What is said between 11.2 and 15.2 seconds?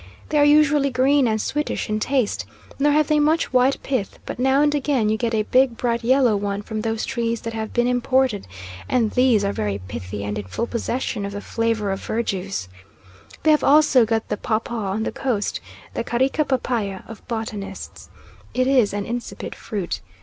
of the flavour of verjuice. They have also got the papaw on the